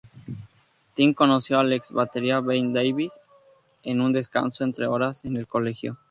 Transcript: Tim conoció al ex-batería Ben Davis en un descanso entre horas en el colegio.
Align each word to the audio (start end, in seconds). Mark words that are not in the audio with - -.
Tim 0.95 1.13
conoció 1.13 1.59
al 1.59 1.73
ex-batería 1.73 2.39
Ben 2.39 2.73
Davis 2.73 3.19
en 3.83 4.01
un 4.01 4.13
descanso 4.13 4.63
entre 4.63 4.87
horas 4.87 5.25
en 5.25 5.37
el 5.37 5.45
colegio. 5.45 5.99